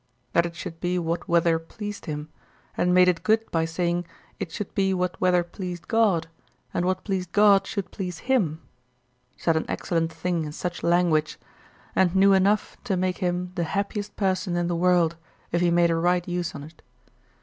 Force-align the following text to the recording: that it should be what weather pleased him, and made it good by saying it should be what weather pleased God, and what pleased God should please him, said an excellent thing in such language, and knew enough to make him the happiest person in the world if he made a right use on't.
that 0.33 0.47
it 0.47 0.55
should 0.55 0.79
be 0.79 0.97
what 0.97 1.27
weather 1.29 1.59
pleased 1.59 2.07
him, 2.07 2.27
and 2.75 2.91
made 2.91 3.07
it 3.07 3.21
good 3.21 3.45
by 3.51 3.65
saying 3.65 4.03
it 4.39 4.51
should 4.51 4.73
be 4.73 4.95
what 4.95 5.21
weather 5.21 5.43
pleased 5.43 5.87
God, 5.87 6.27
and 6.73 6.85
what 6.85 7.03
pleased 7.03 7.31
God 7.33 7.67
should 7.67 7.91
please 7.91 8.17
him, 8.25 8.61
said 9.37 9.55
an 9.55 9.65
excellent 9.69 10.11
thing 10.11 10.43
in 10.43 10.53
such 10.53 10.81
language, 10.81 11.37
and 11.95 12.15
knew 12.15 12.33
enough 12.33 12.77
to 12.85 12.97
make 12.97 13.19
him 13.19 13.51
the 13.53 13.63
happiest 13.63 14.15
person 14.15 14.55
in 14.55 14.65
the 14.65 14.75
world 14.75 15.17
if 15.51 15.61
he 15.61 15.69
made 15.69 15.91
a 15.91 15.95
right 15.95 16.27
use 16.27 16.55
on't. 16.55 16.81